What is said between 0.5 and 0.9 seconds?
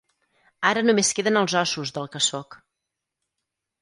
Ara